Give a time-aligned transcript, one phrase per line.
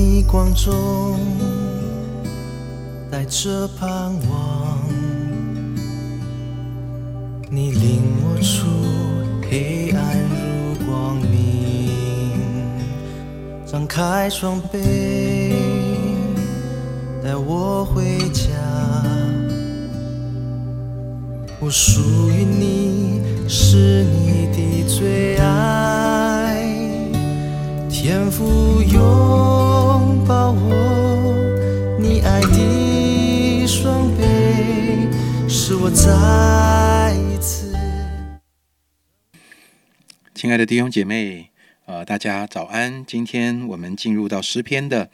[0.00, 1.20] 逆光中
[3.10, 4.78] 带着盼望，
[7.50, 8.66] 你领我出
[9.42, 11.90] 黑暗入光明，
[13.66, 15.52] 张开双臂
[17.22, 18.48] 带我回家。
[21.60, 26.64] 我属于你，是你的最爱，
[27.90, 29.59] 天赋有
[35.82, 37.74] 我再一次。
[40.34, 41.50] 亲爱的弟兄姐妹，
[41.86, 43.02] 呃，大家早安。
[43.06, 45.10] 今天我们进入到诗篇的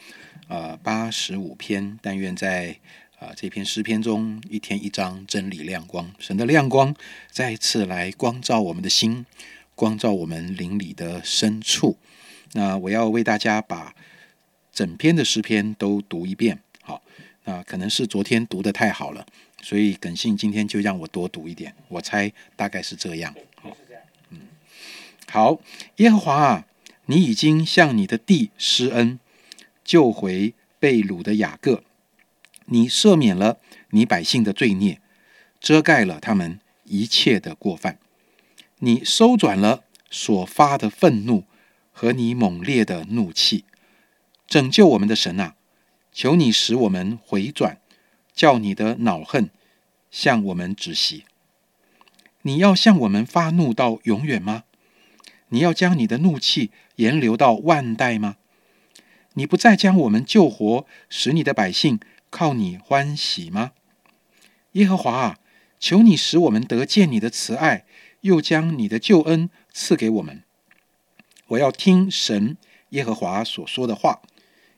[0.48, 2.80] 呃八十五篇，但愿在
[3.20, 6.92] 啊、这篇诗篇中，一天一章，真理亮光，神的亮光
[7.30, 9.24] 再一次来光照我们的心，
[9.76, 11.96] 光照我们灵里的深处。
[12.54, 13.94] 那我要为大家把
[14.72, 16.58] 整篇的诗篇都读一遍。
[16.82, 17.02] 好，
[17.44, 19.24] 那可能是昨天读的太好了，
[19.62, 21.74] 所以耿信今天就让我多读一点。
[21.88, 23.34] 我猜大概是这样。
[23.56, 23.76] 好，
[24.30, 24.40] 嗯，
[25.28, 25.60] 好，
[25.96, 26.66] 耶和华啊，
[27.06, 29.18] 你已经向你的地施恩，
[29.84, 31.82] 救回被掳的雅各。
[32.66, 33.58] 你赦免了
[33.90, 35.00] 你百姓的罪孽，
[35.60, 37.98] 遮盖了他们一切的过犯。
[38.80, 41.44] 你收转了所发的愤怒
[41.92, 43.64] 和你猛烈的怒气，
[44.46, 45.54] 拯救我们的神啊！
[46.12, 47.80] 求你使我们回转，
[48.36, 49.50] 叫你的恼恨
[50.10, 51.24] 向我们止息。
[52.42, 54.62] 你要向我们发怒到永远吗？
[55.48, 58.36] 你要将你的怒气延留到万代吗？
[59.34, 61.98] 你不再将我们救活，使你的百姓
[62.30, 63.72] 靠你欢喜吗？
[64.72, 65.38] 耶和华啊，
[65.80, 67.84] 求你使我们得见你的慈爱，
[68.20, 70.42] 又将你的救恩赐给我们。
[71.48, 72.56] 我要听神
[72.90, 74.20] 耶和华所说的话，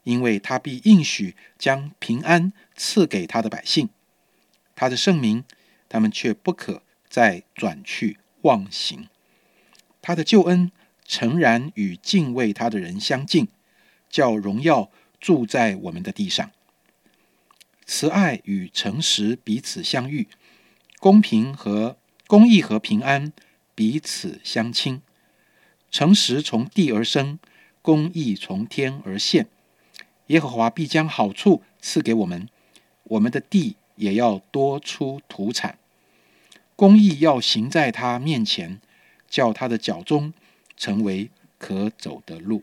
[0.09, 3.91] 因为他必应许将平安赐给他的百姓。
[4.75, 5.45] 他的圣名，
[5.87, 9.09] 他们却不可再转去忘形。
[10.01, 10.73] 他的救恩
[11.05, 13.49] 诚然与敬畏他的人相近，
[14.09, 16.51] 叫荣耀住在我们的地上。
[17.85, 20.27] 慈爱与诚实彼此相遇，
[21.01, 23.35] 公平和公义和平安
[23.75, 25.03] 彼此相亲。
[25.91, 27.39] 诚实从地而生，
[27.83, 29.49] 公义从天而现。
[30.29, 32.49] 耶和华必将好处赐给我们，
[33.05, 35.79] 我们的地也要多出土产。
[36.75, 38.81] 公义要行在他面前，
[39.29, 40.33] 叫他的脚中
[40.77, 41.29] 成为
[41.59, 42.63] 可走的路。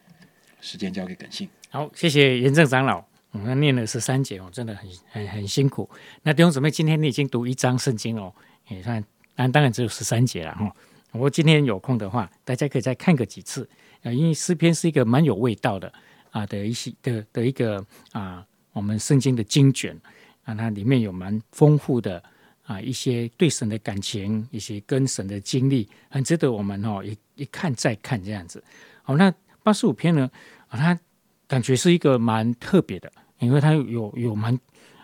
[0.61, 1.47] 时间交给耿信。
[1.69, 3.03] 好，谢谢严正长老。
[3.31, 5.89] 我们念了十三节哦，真的很很很辛苦。
[6.23, 8.33] 那弟兄姊妹，今天你已经读一章圣经哦，
[8.69, 9.03] 也算，
[9.35, 10.73] 那当然只有十三节了哈。
[11.11, 13.69] 我今天有空的话，大家可以再看个几次
[14.03, 15.91] 啊，因为诗篇是一个蛮有味道的
[16.35, 17.81] 啊的一些的的一个
[18.11, 19.97] 啊，我们圣经的经卷
[20.43, 22.21] 啊，它里面有蛮丰富的
[22.65, 28.61] 啊一些对神的感情，一些跟神的经历，很值得我们哦一一看再看这样子。
[29.03, 30.29] 好，那八十五篇呢
[30.67, 30.99] 啊，它
[31.47, 33.09] 感觉是一个蛮特别的。
[33.39, 34.57] 因为它有有蛮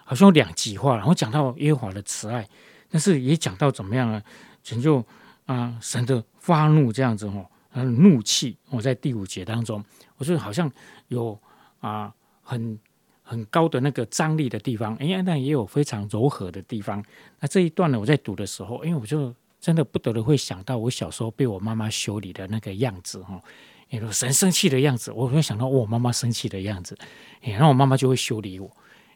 [0.05, 2.47] 好像有两极化，然后讲到耶和华的慈爱，
[2.89, 4.23] 但是也讲到怎么样呢？
[4.63, 5.05] 拯救
[5.45, 8.57] 啊神的发怒这样子哦，呃怒气。
[8.69, 9.83] 我在第五节当中，
[10.21, 10.71] 我就好像
[11.07, 11.35] 有
[11.79, 12.77] 啊很
[13.23, 17.03] 很高的那个张力的地方，哎呀，那也有非常柔和的地方。
[17.39, 23.41] 那这一段呢，我在读的时候，因为我就真的不得了会想到我小时候被我妈妈修理的那个样子哈。
[23.89, 26.95] 那个神生气的样子，我会想到我妈妈生气的样子，
[27.41, 28.69] 然后我妈妈就会修理我。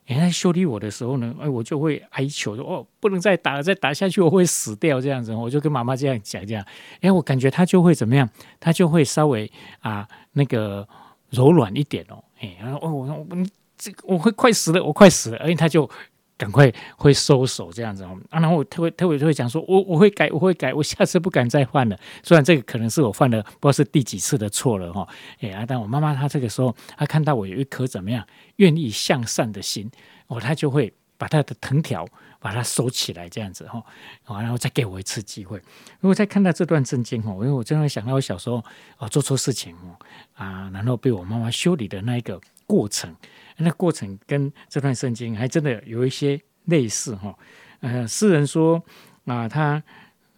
[0.05, 6.65] 人家修理我的时候呢，哎，我就会哀求说：“哦，不能再打了，再打下去我会死掉。”这样子，我就跟妈妈这样讲，这样，
[7.01, 8.29] 哎，我感觉他就会怎么样？
[8.59, 10.87] 他就会稍微啊那个
[11.31, 13.45] 柔软一点哦，哎，然后哦，我我
[13.77, 15.89] 这个我会快死了，我快死了，而且她就。
[16.37, 21.97] 赶快会收手这样子哦，啊，然后我特别特别就会讲说，我我会改，我会改，我下次不敢再犯了。
[22.23, 25.07] 虽然这个可能是我犯的不知道是第几次的错了哈，
[25.39, 28.25] 哎，但我妈妈她这个时候，她看到我有一颗怎么样
[28.57, 29.89] 愿意向善的心，
[30.27, 32.05] 哦，她就会把她的藤条
[32.41, 33.81] 把它收起来这样子哈，
[34.27, 35.57] 然后再给我一次机会。
[36.01, 38.61] 如果再看到这段圣经哦，因为我真的想到我小时候
[38.97, 39.95] 哦做错事情哦
[40.33, 43.15] 啊，然后被我妈妈修理的那一个过程。
[43.57, 47.37] 那过程跟这段圣经还真的有一些类似哈，
[47.79, 48.83] 呃，诗人说
[49.25, 49.81] 啊，他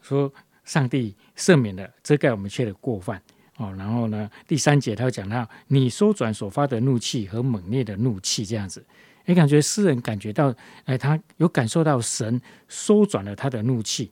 [0.01, 0.31] 说
[0.63, 3.21] 上帝赦免了遮盖我们一切的过犯
[3.57, 8.85] 哦，然后呢，第三节他讲到你收转所发的怒气和猛烈的怒气这样子，
[9.25, 10.53] 也感觉诗人感觉到，
[10.85, 14.11] 哎，他有感受到神收转了他的怒气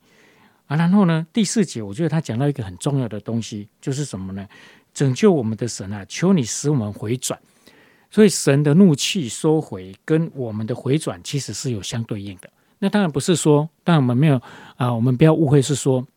[0.66, 4.48] 啊，然后呢，第四节我觉得他讲到一个很重要的东西，就是什么呢？
[4.94, 7.40] 拯救我们的神啊，求你使我们回转。
[8.16, 12.50] 所以神的怒气收回跟我们的回转其实是有相对应的。
[12.80, 14.42] 那当然不是说，当然我们没有
[14.78, 16.08] 啊，我们不要误会是说，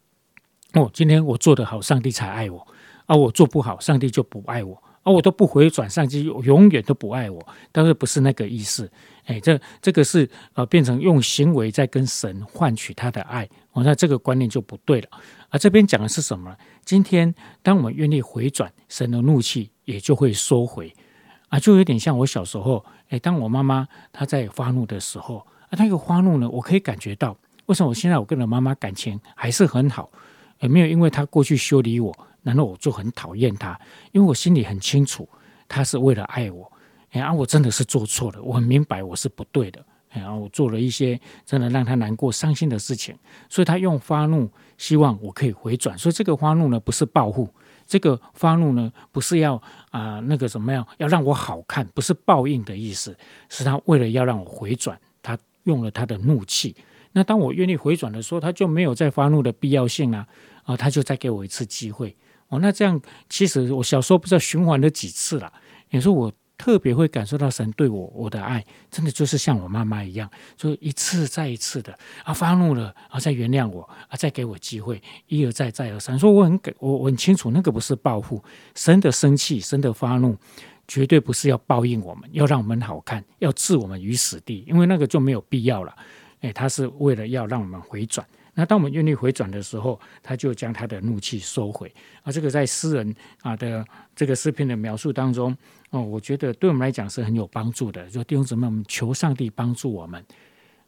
[0.75, 2.65] 哦，今天我做得好，上帝才爱我
[3.07, 4.81] 啊；我做不好，上帝就不爱我。
[5.03, 8.89] 而我都不回转，上帝永远都不爱我，但是不是那个意思？
[9.25, 15.09] 哎，这这个是呃，变成用行为在跟神换取他的爱，我那这个观念就不对了。
[15.49, 16.57] 而这边讲的是什么？
[16.85, 20.95] 今天当我们愿意回转，神的怒气也就会收回
[21.49, 27.37] 啊，就有点像我小时候，哎，当我妈妈她在发怒的时候啊，那个发怒呢，我可以感觉到，
[27.67, 30.11] 为什么我现在我跟我妈妈感情还是很好，
[30.61, 32.17] 也没有因为她过去修理我。
[32.45, 33.79] 然后我就很讨厌她？
[34.13, 35.29] 因为我心里很清楚，
[35.67, 36.71] 她是为了爱我。
[37.11, 39.85] 哎，啊，我真的是做错了，我很明白我是不对的。
[40.11, 43.15] 然后我做了一些真的让他难过、伤心的事情，
[43.49, 45.97] 所以他用发怒，希望我可以回转。
[45.99, 47.49] 所以这个发怒呢，不是报复，
[47.87, 49.61] 这个发怒呢，不是要
[49.91, 53.17] 啊那个怎么样，要让我好看，不是报应的意思，
[53.49, 56.75] 是他为了要让我回转，他用了他的怒气。
[57.13, 60.27] 那当我愿意回转的时候，他就没有再发怒的必要性啊，
[60.65, 62.15] 啊，他就再给我一次机会。
[62.49, 65.53] 哦，那这样其实我小时候不知道循环了几次了。
[65.91, 76.19] 你说我特别会感受到神对我我的爱，真的就是像我妈妈一样，就一次再一次的啊发怒了啊再原谅我啊再给我机会，一而再再而三。
[76.19, 78.43] 说我很给我我很清楚，那个不是报复，
[78.75, 80.37] 神的生气，神的发怒，
[80.89, 85.95] 绝对不是要报应我们，要让我们好看，要置我们于死地，因为那个就没有必要了。
[86.41, 88.27] 哎，他是为了要让我们回转。
[88.59, 91.87] 那当我们愿意回转的时候，他就将他的怒气收回。
[92.25, 95.57] 啊，这个在诗人啊的这个诗篇的描述当中，
[95.91, 98.05] 哦，我觉得对我们来讲是很有帮助的。
[98.11, 100.25] 就弟兄姊妹，我们求上帝帮助我们，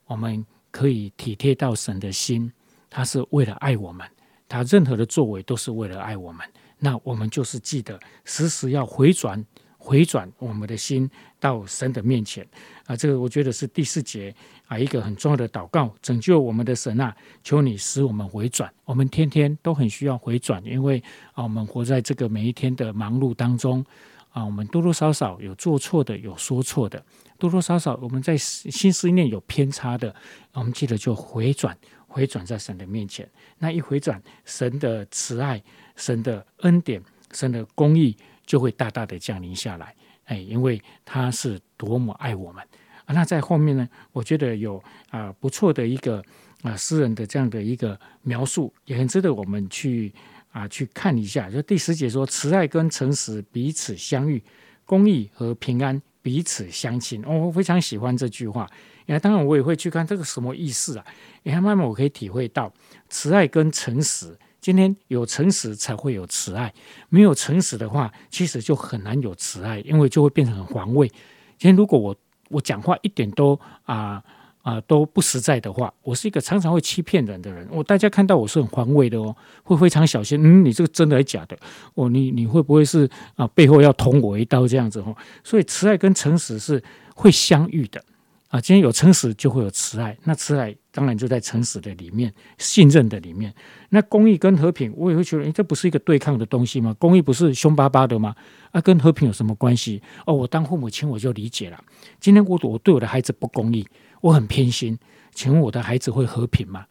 [0.06, 2.52] 我们可以体贴到神的心，
[2.90, 4.04] 他是为了爱我们，
[4.48, 6.44] 他任何的作为都是为了爱我们。
[6.76, 9.46] 那我们就是记得时时要回转。
[9.82, 12.46] 回转我们的心到神的面前
[12.84, 14.32] 啊，这个我觉得是第四节
[14.70, 17.12] 啊一个很重要的祷告，拯救我们的神啊，
[17.42, 18.72] 求你使我们回转。
[18.84, 21.02] 我们天天都很需要回转，因为
[21.32, 23.84] 啊，我们活在这个每一天的忙碌当中
[24.30, 27.04] 啊，我们多多少少有做错的，有说错的，
[27.36, 30.14] 多多少少我们在心思念有偏差的，
[30.52, 31.76] 我们记得就回转，
[32.06, 33.28] 回转在神的面前。
[33.58, 35.60] 那一回转，神的慈爱、
[35.96, 37.02] 神的恩典、
[37.32, 38.16] 神的公义。
[38.46, 39.94] 就会大大的降临下来，
[40.24, 42.66] 哎，因为他是多么爱我们
[43.12, 46.22] 那在后面呢，我觉得有啊不错的一个
[46.62, 50.12] 啊诗人的这样的一个描述，也很值得我们去
[50.52, 51.50] 啊去看一下。
[51.50, 54.42] 就第十节说：“慈爱跟诚实彼此相遇，
[54.84, 58.68] 公益和平安彼此相亲。”哦，我非常喜欢这句话。
[59.06, 61.04] 哎，当然我也会去看这个什么意思啊？
[61.42, 62.72] 你看，慢慢我可以体会到
[63.08, 64.38] 慈爱跟诚实。
[64.60, 66.72] 今天有诚实才会有慈爱，
[67.08, 71.08] 没有诚实的话，其实就很难有慈爱，因为就会变成很防卫。
[71.08, 72.14] 今天如果我
[72.50, 74.22] 我讲话一点都啊
[74.62, 77.66] 啊都不实在的话，我是一个常常会欺骗人的人。
[77.70, 80.38] 我大家看到我是很防卫的哦，会非常小心。
[80.42, 81.56] 嗯，你这个真的还是假的？
[81.94, 85.16] 哦，你你会不会是啊背后要捅我一刀这样子哦？
[85.42, 86.82] 所以慈爱跟诚实是
[87.14, 88.02] 会相遇的。
[88.48, 93.54] 啊，今天有诚实就会有慈爱，那慈爱当然就在诚实的里面，信任的里面。
[93.90, 96.94] 那公益跟和平，我也会觉得，诶，这不是一个对抗的东西吗？
[96.98, 98.34] 公益不是凶巴巴的吗？
[98.72, 100.02] 啊，跟和平有什么关系？
[100.26, 101.82] 哦，我当父母亲我就理解了。
[102.18, 103.86] 今天我我对我的孩子不公益，
[104.20, 104.98] 我很偏心，
[105.32, 106.84] 请问我的孩子会和平吗？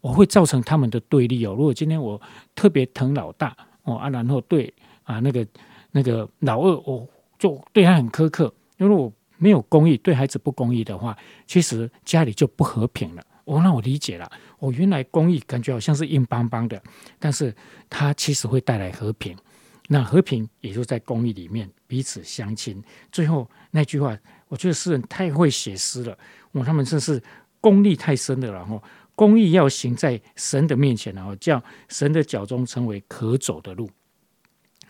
[0.00, 1.54] 我会造成他们的对立哦。
[1.56, 2.20] 如果今天我
[2.54, 4.72] 特别疼老大哦啊，然后对
[5.04, 5.46] 啊那个
[5.92, 9.12] 那个老二，我就对他很苛刻，因为我。
[9.38, 11.14] 没有公益，对孩子不公益的话，
[11.46, 13.22] 其实家里就不和平了。
[13.46, 14.30] 哦，那我理解了。
[14.58, 16.82] 我原来公益感觉好像是硬邦邦的，
[17.18, 17.54] 但是
[17.88, 19.36] 它其实会带来和平。
[19.88, 22.82] 那和平也就在公益里面彼此相亲。
[23.12, 26.18] 最后那句话，我觉得诗人太会写诗了。
[26.50, 27.22] 哦，他们真是
[27.60, 28.50] 功力太深了。
[28.50, 28.82] 然后
[29.14, 33.88] 公益要行在神的面前，然后叫神的脚中成为可走的路。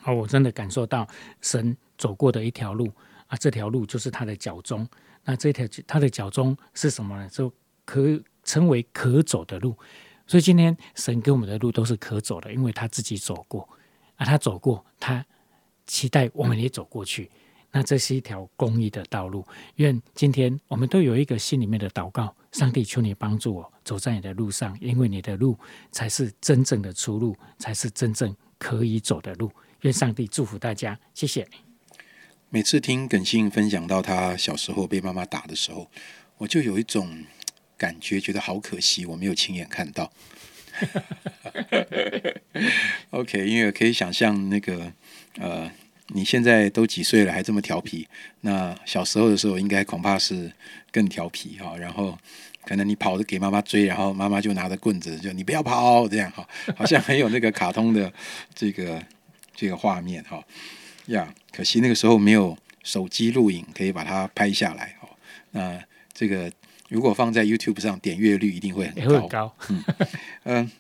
[0.05, 1.07] 哦，我真的感受到
[1.43, 2.91] 神走过的一条路。
[3.27, 4.89] 啊，这条路就是他的脚中。
[5.25, 7.29] 那这条他的脚中是什么呢？
[7.29, 7.53] 就
[7.85, 9.77] 可称为可走的路。
[10.27, 13.69] 所以今天神给我们的路都是可走的，因为他自己走过。
[14.17, 15.23] 啊，他走过，他
[15.87, 17.31] 期待我们也走过去。
[17.71, 19.45] 那这是一条公益的道路。
[19.75, 25.59] 愿今天我们都有一个心里面的祷告：上帝，求你帮助我走在你的路上，因为你的路
[25.93, 29.53] 才是真正的出路，才是真正可以走的路。
[29.83, 31.47] 愿上帝祝福大家，谢谢。
[32.49, 35.91] 每次听耿信分享到他小时候被妈妈打的时候，
[36.39, 37.25] 我就有一种
[37.77, 40.11] 感觉，觉得好可惜，我没有亲眼看到。
[43.11, 44.93] OK，因为可以想象那个
[45.39, 45.71] 呃
[46.09, 48.07] 你现在都几岁了，还这么调皮？
[48.43, 50.53] 那小时候的时候，应该恐怕是
[50.93, 51.77] 更调皮哈。
[51.77, 52.17] 然后
[52.65, 58.13] 可能你跑着给妈妈追，然后妈妈就拿着棍子，就你不要跑，这样哈，好像很有那个卡通的
[58.55, 59.03] 这个
[59.57, 60.45] 这个画面哈。
[61.07, 65.09] 呀，可惜那个时候没有手机录影，可以把它拍下来哈。
[65.53, 66.53] 那这个
[66.89, 69.55] 如果放在 YouTube 上，点阅率一定会很高。
[69.69, 69.85] 嗯
[70.45, 70.71] 嗯，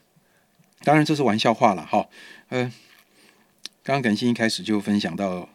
[0.82, 2.08] 当然这是玩笑话了哈。
[2.48, 2.72] 嗯。
[3.82, 5.48] 刚刚耿信一开始就分享到，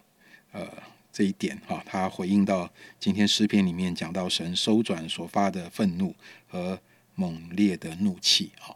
[0.53, 0.65] 呃，
[1.11, 6.15] 这一点哈，他回应到今天诗篇里面讲到神收转所发的愤怒
[6.47, 6.79] 和
[7.15, 8.73] 猛烈的怒气哈，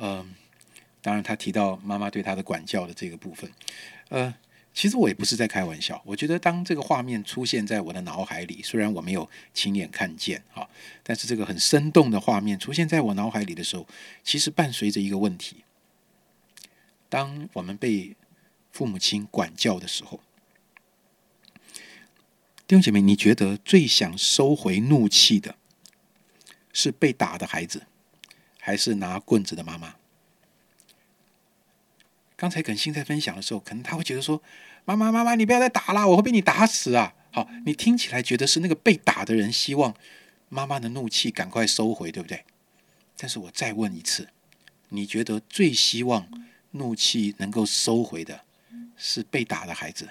[0.00, 0.34] 嗯，
[1.00, 3.50] 当然他提到妈妈对他的管教的这个部分，
[4.10, 4.34] 呃，
[4.72, 10.66] 其实我也不是在开玩笑，我觉得当这个画面出现在我的脑海里，虽然我没有亲眼看见啊，
[11.02, 13.86] 但是这个很生动的画面出现在我脑海里的时候，
[14.22, 15.64] 其实伴随着一个问题，
[17.08, 18.16] 当我们被
[18.70, 20.20] 父母亲管教的时候，
[22.66, 25.56] 弟兄姐妹，你觉得最想收回怒气的
[26.72, 27.86] 是被打的孩子，
[28.58, 29.96] 还是拿棍子的妈妈？
[32.40, 34.42] 刚才耿欣在分享的时候，可能他会觉得说
[34.86, 39.94] ：“妈妈，妈妈，你不要再打了，我会被你打死啊！”好，你听起来觉得是那个被打的人希望
[40.48, 42.46] 妈妈的怒气赶快收回，对不对？
[43.18, 44.30] 但是我再问一次，
[44.88, 46.26] 你觉得最希望
[46.70, 48.46] 怒气能够收回的？
[48.96, 50.08] 是被打的孩子，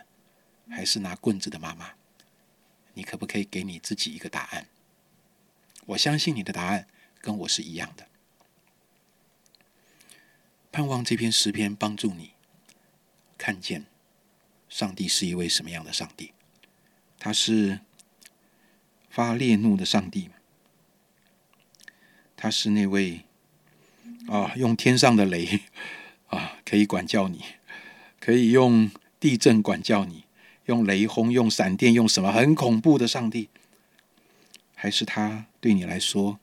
[0.69, 1.93] 还是拿棍子的妈妈？
[2.93, 4.67] 你可不可以给你自己一个答案？
[5.87, 6.85] 我相信你的答案
[7.21, 8.05] 跟我是一样的。
[10.71, 12.31] 盼望这篇诗篇帮助你
[13.37, 13.85] 看见
[14.69, 16.31] 上帝是一位什么样的上帝。
[17.17, 17.79] 他是
[19.09, 20.29] 发烈怒的上帝，
[22.37, 23.25] 他是那位
[24.27, 25.61] 啊，用天上的雷
[26.27, 27.43] 啊，可以管教你。
[28.19, 30.25] 可以用地震管教你，
[30.65, 33.49] 用雷轰、用闪电、用什么很恐怖的上帝，
[34.75, 36.39] 还是他对你来说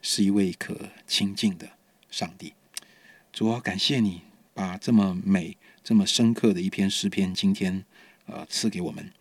[0.00, 1.70] 是一位可亲近的
[2.10, 2.52] 上帝？
[3.38, 7.84] 主啊，感谢你把这么美、这么深刻的一篇诗篇，今天
[8.26, 9.12] 呃赐给我们。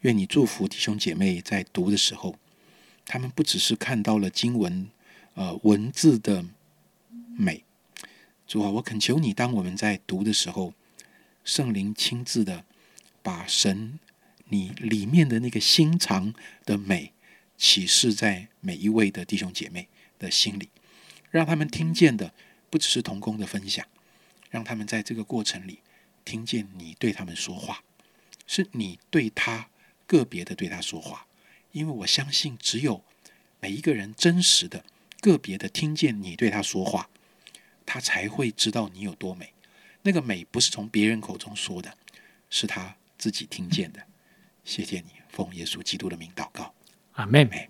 [0.00, 2.34] 愿你祝福弟兄姐妹在读的时候，
[3.06, 4.88] 他们不只是看到了经文
[5.34, 6.44] 呃文字的
[7.38, 7.62] 美。
[8.44, 10.74] 主啊，我恳求你，当我们在读的时候。
[11.44, 12.64] 圣灵亲自的
[13.22, 14.00] 把神
[14.48, 16.34] 你里面的那个心肠
[16.64, 17.12] 的美
[17.56, 19.86] 启示在每一位的弟兄姐妹
[20.18, 20.70] 的心里，
[21.30, 22.34] 让他们听见的
[22.70, 23.84] 不只是同工的分享，
[24.48, 25.80] 让他们在这个过程里
[26.24, 27.82] 听见你对他们说话，
[28.46, 29.68] 是你对他
[30.06, 31.26] 个别的对他说话，
[31.72, 33.04] 因为我相信只有
[33.60, 34.84] 每一个人真实的
[35.20, 37.10] 个别的听见你对他说话，
[37.84, 39.52] 他才会知道你有多美。
[40.02, 41.96] 那个美不是从别人口中说的，
[42.48, 44.06] 是他自己听见的。
[44.64, 46.72] 谢谢你，奉耶稣基督的名祷告，
[47.12, 47.68] 啊，妹妹。